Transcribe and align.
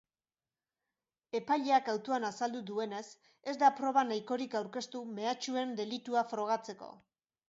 Epaileak 1.39 1.89
autoan 1.91 2.23
azaldu 2.29 2.61
duenez, 2.69 3.03
ez 3.53 3.55
da 3.63 3.69
proba 3.81 4.05
nahikorik 4.13 4.55
aurkeztu 4.61 5.03
mehatxuen 5.19 5.77
delitua 5.81 6.25
frogatzeko. 6.33 6.91